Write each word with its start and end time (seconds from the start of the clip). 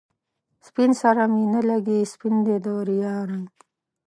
سپين 0.67 0.91
سره 1.01 1.23
می 1.33 1.43
نه 1.53 1.61
لګي، 1.69 1.99
سپین 2.13 2.35
دی 2.45 2.55
د 2.65 2.67
ریا 2.87 3.15
رنګ 3.29 3.51